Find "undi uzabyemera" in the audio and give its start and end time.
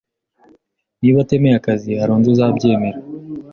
2.13-2.99